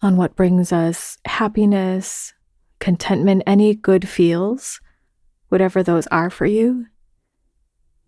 on 0.00 0.16
what 0.16 0.36
brings 0.36 0.72
us 0.72 1.18
happiness, 1.26 2.32
contentment, 2.78 3.42
any 3.46 3.74
good 3.74 4.08
feels, 4.08 4.80
whatever 5.48 5.82
those 5.82 6.06
are 6.08 6.30
for 6.30 6.46
you. 6.46 6.86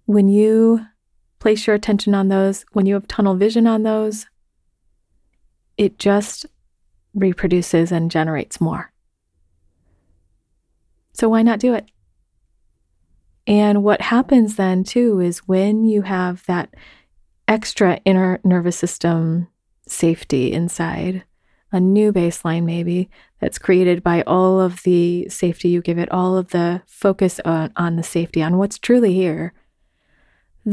When 0.07 0.29
you 0.29 0.87
place 1.39 1.67
your 1.67 1.77
attention 1.77 2.15
on 2.15 2.29
those, 2.29 2.65
when 2.73 2.87
you 2.87 2.95
have 2.95 3.07
tunnel 3.07 3.35
vision 3.35 3.67
on 3.67 3.83
those, 3.83 4.27
it 5.79 5.99
just 5.99 6.45
reproduces 7.15 7.91
and 7.91 8.11
generates 8.11 8.61
more. 8.61 8.93
So 11.15 11.29
why 11.29 11.43
not 11.43 11.61
do 11.61 11.75
it? 11.75 11.87
And 13.47 13.83
what 13.83 14.03
happens 14.03 14.57
then, 14.57 14.85
too, 14.85 15.21
is 15.21 15.49
when 15.49 15.85
you 15.85 16.03
have 16.03 16.45
that 16.47 16.75
extra 17.47 17.99
inner 18.05 18.41
nervous 18.45 18.77
system 18.77 19.49
safety 19.87 20.53
inside, 20.53 21.25
a 21.73 21.81
new 21.81 22.13
baseline 22.13 22.65
maybe 22.65 23.09
that's 23.41 23.59
created 23.59 24.03
by 24.03 24.23
all 24.23 24.61
of 24.61 24.83
the 24.83 25.29
safety 25.31 25.71
you 25.71 25.81
give 25.81 25.99
it, 25.99 26.11
all 26.11 26.37
of 26.37 26.49
the 26.49 26.83
focus 26.87 27.41
on, 27.45 27.73
on 27.77 27.97
the 27.97 28.03
safety, 28.03 28.43
on 28.43 28.59
what's 28.59 28.79
truly 28.79 29.15
here, 29.15 29.55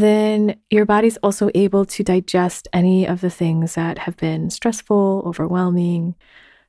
then 0.01 0.59
your 0.69 0.85
body's 0.85 1.17
also 1.17 1.49
able 1.55 1.85
to 1.85 2.03
digest 2.03 2.67
any 2.73 3.07
of 3.07 3.21
the 3.21 3.29
things 3.29 3.75
that 3.75 3.99
have 3.99 4.17
been 4.17 4.49
stressful, 4.49 5.23
overwhelming, 5.25 6.15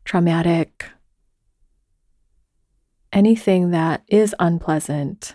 traumatic, 0.05 0.87
anything 3.13 3.71
that 3.71 4.03
is 4.09 4.35
unpleasant 4.39 5.35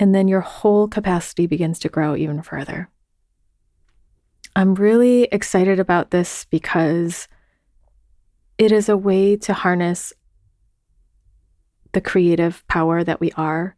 and 0.00 0.14
then 0.14 0.28
your 0.28 0.40
whole 0.40 0.88
capacity 0.88 1.46
begins 1.46 1.78
to 1.80 1.88
grow 1.88 2.14
even 2.14 2.42
further. 2.42 2.88
I'm 4.54 4.74
really 4.74 5.24
excited 5.24 5.80
about 5.80 6.10
this 6.10 6.44
because 6.46 7.28
it 8.56 8.72
is 8.72 8.88
a 8.88 8.96
way 8.96 9.36
to 9.36 9.52
harness 9.52 10.12
the 11.92 12.00
creative 12.00 12.66
power 12.68 13.02
that 13.04 13.20
we 13.20 13.32
are. 13.32 13.76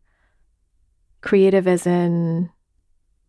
Creative 1.21 1.67
as 1.67 1.87
in 1.87 2.51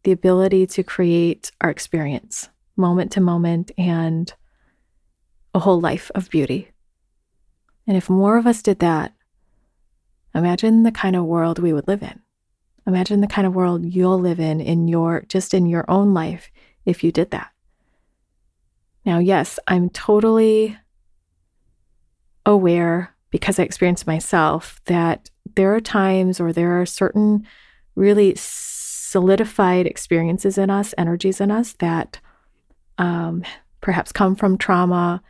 the 0.03 0.11
ability 0.11 0.65
to 0.67 0.83
create 0.83 1.51
our 1.61 1.69
experience 1.69 2.49
moment 2.77 3.11
to 3.11 3.21
moment 3.21 3.71
and 3.77 4.33
a 5.53 5.59
whole 5.59 5.79
life 5.79 6.09
of 6.15 6.29
beauty. 6.29 6.71
And 7.87 7.97
if 7.97 8.09
more 8.09 8.37
of 8.37 8.47
us 8.47 8.61
did 8.61 8.79
that, 8.79 9.13
imagine 10.33 10.83
the 10.83 10.91
kind 10.91 11.15
of 11.15 11.25
world 11.25 11.59
we 11.59 11.73
would 11.73 11.87
live 11.87 12.01
in. 12.01 12.21
Imagine 12.87 13.21
the 13.21 13.27
kind 13.27 13.45
of 13.45 13.53
world 13.53 13.85
you'll 13.85 14.19
live 14.19 14.39
in 14.39 14.59
in 14.59 14.87
your 14.87 15.23
just 15.27 15.53
in 15.53 15.65
your 15.65 15.85
own 15.89 16.13
life 16.13 16.49
if 16.85 17.03
you 17.03 17.11
did 17.11 17.31
that. 17.31 17.51
Now, 19.05 19.19
yes, 19.19 19.59
I'm 19.67 19.89
totally 19.89 20.77
aware 22.45 23.15
because 23.29 23.59
I 23.59 23.63
experienced 23.63 24.07
myself 24.07 24.81
that 24.85 25.29
there 25.55 25.73
are 25.75 25.81
times 25.81 26.39
or 26.39 26.53
there 26.53 26.79
are 26.79 26.85
certain 26.85 27.45
really 27.95 28.35
solidified 29.11 29.85
experiences 29.85 30.57
in 30.57 30.69
us, 30.69 30.93
energies 30.97 31.41
in 31.41 31.51
us 31.51 31.73
that 31.79 32.21
um, 32.97 33.43
perhaps 33.81 34.13
come 34.13 34.37
from 34.37 34.57
trauma, 34.57 35.21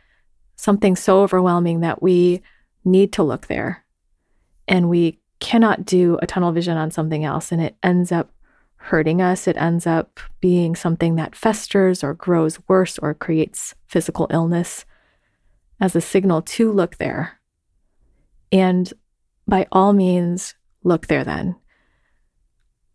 something 0.54 0.94
so 0.94 1.20
overwhelming 1.20 1.80
that 1.80 2.00
we 2.00 2.40
need 2.84 3.12
to 3.12 3.24
look 3.24 3.48
there 3.48 3.84
and 4.68 4.88
we 4.88 5.18
cannot 5.40 5.84
do 5.84 6.16
a 6.22 6.28
tunnel 6.28 6.52
vision 6.52 6.76
on 6.76 6.92
something 6.92 7.24
else 7.24 7.50
and 7.50 7.60
it 7.60 7.76
ends 7.82 8.12
up 8.12 8.30
hurting 8.76 9.20
us. 9.20 9.48
It 9.48 9.56
ends 9.56 9.84
up 9.84 10.20
being 10.40 10.76
something 10.76 11.16
that 11.16 11.34
festers 11.34 12.04
or 12.04 12.14
grows 12.14 12.60
worse 12.68 12.98
or 12.98 13.14
creates 13.14 13.74
physical 13.88 14.28
illness 14.30 14.84
as 15.80 15.96
a 15.96 16.00
signal 16.00 16.40
to 16.42 16.70
look 16.70 16.98
there. 16.98 17.40
And 18.52 18.92
by 19.48 19.66
all 19.72 19.92
means, 19.92 20.54
look 20.84 21.08
there 21.08 21.24
then. 21.24 21.56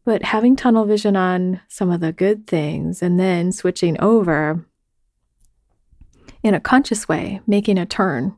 But 0.07 0.23
having 0.23 0.55
tunnel 0.55 0.85
vision 0.85 1.17
on 1.17 1.59
some 1.67 1.91
of 1.91 1.99
the 1.99 2.13
good 2.13 2.47
things 2.47 3.01
and 3.03 3.19
then 3.19 3.51
switching 3.51 3.99
over 3.99 4.65
in 6.41 6.53
a 6.53 6.61
conscious 6.61 7.09
way, 7.09 7.41
making 7.45 7.77
a 7.77 7.85
turn. 7.85 8.37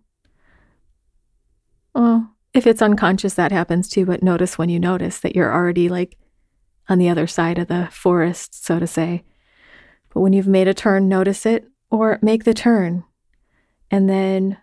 Well, 1.93 2.31
if 2.55 2.65
it's 2.65 2.81
unconscious, 2.81 3.35
that 3.35 3.51
happens 3.51 3.87
too, 3.87 4.07
but 4.07 4.23
notice 4.23 4.57
when 4.57 4.69
you 4.69 4.79
notice 4.79 5.19
that 5.19 5.35
you're 5.35 5.53
already 5.53 5.89
like 5.89 6.17
on 6.87 6.97
the 6.97 7.07
other 7.07 7.27
side 7.27 7.59
of 7.59 7.67
the 7.67 7.87
forest, 7.91 8.65
so 8.65 8.79
to 8.79 8.87
say. 8.87 9.23
But 10.11 10.21
when 10.21 10.33
you've 10.33 10.47
made 10.47 10.67
a 10.67 10.73
turn, 10.73 11.07
notice 11.07 11.45
it 11.45 11.67
or 11.91 12.17
make 12.23 12.45
the 12.45 12.55
turn 12.55 13.03
and 13.91 14.09
then 14.09 14.57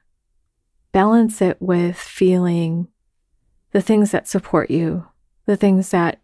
balance 0.90 1.40
it 1.40 1.59
with 1.62 1.97
feeling 1.97 2.88
the 3.71 3.81
things 3.81 4.11
that 4.11 4.27
support 4.27 4.73
you, 4.73 5.07
the 5.45 5.57
things 5.57 5.90
that 5.90 6.19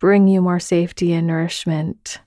bring 0.00 0.26
you 0.26 0.40
more 0.40 0.58
safety 0.58 1.12
and 1.12 1.26
nourishment, 1.26 2.18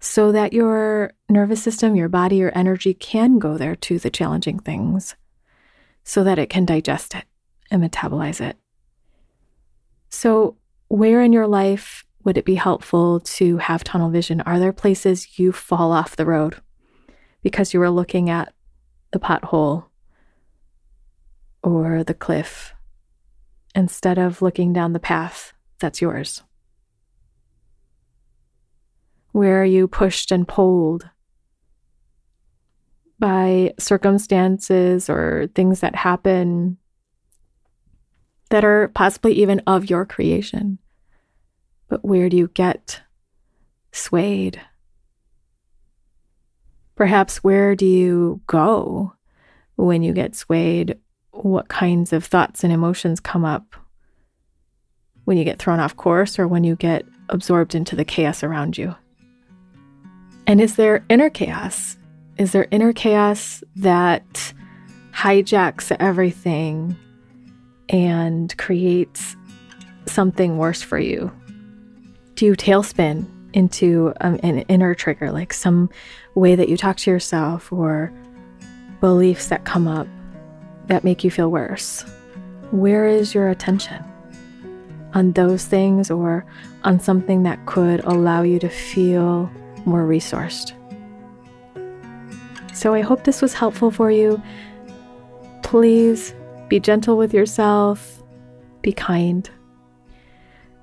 so 0.00 0.32
that 0.32 0.52
your 0.52 1.12
nervous 1.28 1.62
system, 1.62 1.94
your 1.94 2.08
body, 2.08 2.36
your 2.36 2.56
energy 2.58 2.92
can 2.92 3.38
go 3.38 3.56
there 3.56 3.76
to 3.76 4.00
the 4.00 4.10
challenging 4.10 4.58
things 4.58 5.14
so 6.02 6.24
that 6.24 6.38
it 6.38 6.50
can 6.50 6.64
digest 6.64 7.14
it 7.14 7.24
and 7.70 7.82
metabolize 7.82 8.40
it. 8.40 8.56
So, 10.08 10.56
where 10.88 11.22
in 11.22 11.32
your 11.32 11.46
life 11.46 12.04
would 12.24 12.36
it 12.36 12.44
be 12.44 12.56
helpful 12.56 13.20
to 13.20 13.58
have 13.58 13.84
tunnel 13.84 14.10
vision? 14.10 14.40
Are 14.42 14.58
there 14.58 14.72
places 14.72 15.38
you 15.38 15.52
fall 15.52 15.92
off 15.92 16.16
the 16.16 16.26
road 16.26 16.56
because 17.42 17.72
you 17.72 17.80
were 17.80 17.90
looking 17.90 18.28
at 18.28 18.52
the 19.12 19.18
pothole 19.18 19.86
or 21.62 22.04
the 22.04 22.14
cliff 22.14 22.74
instead 23.74 24.18
of 24.18 24.42
looking 24.42 24.72
down 24.72 24.92
the 24.92 25.00
path 25.00 25.52
that's 25.78 26.00
yours? 26.00 26.42
Where 29.32 29.62
are 29.62 29.66
you 29.66 29.88
pushed 29.88 30.30
and 30.30 30.46
pulled 30.46 31.08
by 33.22 33.72
circumstances 33.78 35.08
or 35.08 35.48
things 35.54 35.78
that 35.78 35.94
happen 35.94 36.76
that 38.52 38.64
are 38.64 38.88
possibly 38.88 39.32
even 39.32 39.62
of 39.66 39.88
your 39.88 40.04
creation. 40.04 40.78
But 41.88 42.04
where 42.04 42.28
do 42.28 42.36
you 42.36 42.48
get 42.48 43.00
swayed? 43.92 44.60
Perhaps 46.96 47.44
where 47.44 47.76
do 47.76 47.86
you 47.86 48.42
go 48.48 49.14
when 49.76 50.02
you 50.02 50.12
get 50.12 50.34
swayed? 50.34 50.98
What 51.30 51.68
kinds 51.68 52.12
of 52.12 52.24
thoughts 52.24 52.64
and 52.64 52.72
emotions 52.72 53.20
come 53.20 53.44
up 53.44 53.76
when 55.24 55.38
you 55.38 55.44
get 55.44 55.58
thrown 55.58 55.78
off 55.78 55.96
course 55.96 56.40
or 56.40 56.46
when 56.48 56.64
you 56.64 56.74
get 56.74 57.06
absorbed 57.28 57.74
into 57.74 57.94
the 57.94 58.04
chaos 58.04 58.42
around 58.42 58.76
you? 58.76 58.96
And 60.46 60.60
is 60.60 60.76
there 60.76 61.04
inner 61.08 61.30
chaos? 61.30 61.96
Is 62.38 62.52
there 62.52 62.66
inner 62.70 62.92
chaos 62.92 63.62
that 63.76 64.52
hijacks 65.12 65.94
everything 66.00 66.96
and 67.88 68.56
creates 68.58 69.36
something 70.06 70.58
worse 70.58 70.82
for 70.82 70.98
you? 70.98 71.30
Do 72.34 72.46
you 72.46 72.54
tailspin 72.54 73.26
into 73.52 74.12
um, 74.20 74.40
an 74.42 74.60
inner 74.60 74.94
trigger, 74.94 75.30
like 75.30 75.52
some 75.52 75.90
way 76.34 76.54
that 76.54 76.68
you 76.68 76.76
talk 76.76 76.96
to 76.98 77.10
yourself 77.10 77.72
or 77.72 78.12
beliefs 79.00 79.48
that 79.48 79.64
come 79.64 79.86
up 79.86 80.06
that 80.86 81.04
make 81.04 81.22
you 81.22 81.30
feel 81.30 81.50
worse? 81.50 82.04
Where 82.70 83.06
is 83.06 83.34
your 83.34 83.48
attention? 83.48 84.02
On 85.14 85.32
those 85.32 85.66
things 85.66 86.10
or 86.10 86.46
on 86.84 86.98
something 86.98 87.42
that 87.42 87.64
could 87.66 88.00
allow 88.04 88.42
you 88.42 88.58
to 88.58 88.68
feel 88.68 89.50
more 89.86 90.06
resourced? 90.06 90.72
So 92.74 92.94
I 92.94 93.00
hope 93.00 93.24
this 93.24 93.42
was 93.42 93.54
helpful 93.54 93.90
for 93.90 94.10
you. 94.10 94.42
Please 95.62 96.34
be 96.68 96.80
gentle 96.80 97.16
with 97.16 97.34
yourself. 97.34 98.22
Be 98.80 98.92
kind. 98.92 99.48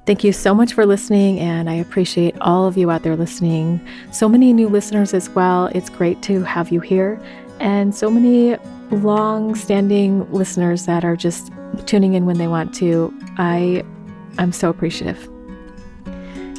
Thank 0.06 0.24
you 0.24 0.32
so 0.32 0.56
much 0.56 0.74
for 0.74 0.86
listening, 0.86 1.40
and 1.40 1.70
I 1.70 1.74
appreciate 1.74 2.36
all 2.42 2.66
of 2.66 2.78
you 2.78 2.90
out 2.90 3.04
there 3.04 3.16
listening. 3.16 3.80
So 4.12 4.28
many 4.28 4.54
new 4.54 4.68
listeners 4.68 5.14
as 5.14 5.30
well. 5.30 5.68
It's 5.68 5.90
great 5.90 6.24
to 6.24 6.44
have 6.44 6.72
you 6.72 6.80
here, 6.80 7.22
and 7.60 7.94
so 7.94 8.10
many 8.10 8.58
long 8.92 9.54
standing 9.54 10.32
listeners 10.32 10.86
that 10.88 11.06
are 11.06 11.16
just 11.16 11.52
tuning 11.86 12.16
in 12.16 12.26
when 12.26 12.40
they 12.40 12.48
want 12.48 12.74
to. 12.76 13.14
I, 13.38 13.84
I'm 14.40 14.52
so 14.52 14.70
appreciative. 14.70 15.30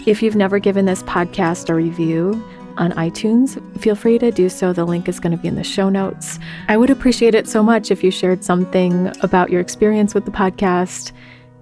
If 0.07 0.23
you've 0.23 0.37
never 0.37 0.59
given 0.59 0.87
this 0.87 1.03
podcast 1.03 1.69
a 1.69 1.75
review, 1.75 2.43
on 2.77 2.93
iTunes, 2.93 3.61
feel 3.79 3.95
free 3.95 4.19
to 4.19 4.31
do 4.31 4.49
so. 4.49 4.73
The 4.73 4.85
link 4.85 5.09
is 5.09 5.21
going 5.21 5.37
to 5.37 5.39
be 5.41 5.49
in 5.49 5.55
the 5.55 5.65
show 5.65 5.89
notes. 5.89 6.39
I 6.69 6.77
would 6.77 6.89
appreciate 6.89 7.35
it 7.35 7.47
so 7.47 7.63
much 7.63 7.91
if 7.91 8.03
you 8.03 8.11
shared 8.11 8.43
something 8.43 9.13
about 9.23 9.51
your 9.51 9.61
experience 9.61 10.15
with 10.15 10.25
the 10.25 10.31
podcast 10.31 11.13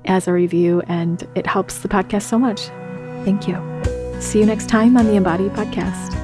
as 0.05 0.29
a 0.29 0.33
review, 0.33 0.81
and 0.87 1.27
it 1.35 1.47
helps 1.47 1.79
the 1.79 1.89
podcast 1.89 2.23
so 2.23 2.39
much. 2.39 2.63
Thank 3.25 3.49
you. 3.49 3.61
See 4.21 4.39
you 4.39 4.47
next 4.47 4.69
time 4.69 4.97
on 4.97 5.07
the 5.07 5.15
Embody 5.15 5.49
Podcast. 5.49 6.18